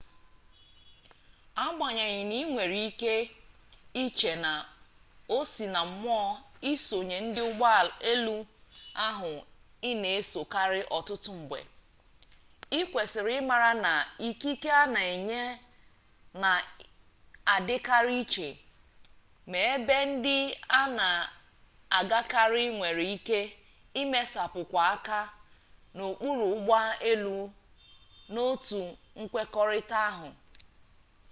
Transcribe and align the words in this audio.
agbanyeghị 1.65 2.21
na 2.29 2.35
inwere 2.43 2.77
ike 2.89 3.13
iche 4.03 4.31
na 4.43 4.51
o 5.35 5.37
sinammụọ 5.53 6.19
isonye 6.71 7.17
ndị 7.25 7.41
ụgbọ 7.49 7.67
elu 8.11 8.35
ahụ 9.07 9.31
ị 9.89 9.91
na-esokarị 10.01 10.81
ọtụtụ 10.97 11.31
mgbe 11.41 11.59
ị 12.77 12.81
kwesịrị 12.91 13.33
ịmara 13.41 13.71
na 13.85 13.91
ikike 14.27 14.69
a 14.81 14.83
na-enye 14.93 15.41
na-adịkarị 16.41 18.15
iche 18.23 18.47
ma 19.49 19.59
ebe 19.73 19.95
ndị 20.11 20.35
a 20.79 20.81
na-agakarị 20.97 22.63
nwere 22.77 23.03
ike 23.17 23.39
imesapụkwụ 24.01 24.77
aka 24.93 25.19
n'okpuru 25.95 26.43
ụgbọ 26.53 26.75
elu 27.11 27.35
n'otu 28.33 28.81
nkwekọrịta 29.19 29.97
ahụ 30.11 30.29